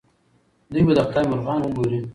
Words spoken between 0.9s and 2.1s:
د خدای مرغان وګوري.